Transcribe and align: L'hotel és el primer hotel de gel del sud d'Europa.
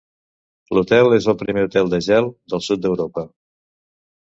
L'hotel 0.77 1.09
és 1.17 1.27
el 1.33 1.37
primer 1.43 1.67
hotel 1.67 1.93
de 1.93 2.01
gel 2.07 2.31
del 2.55 2.65
sud 2.71 2.85
d'Europa. 2.87 3.29